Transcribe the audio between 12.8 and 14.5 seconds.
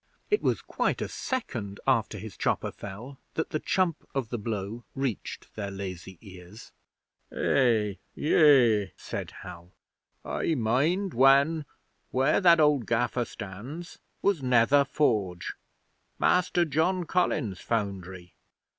gaffer stands was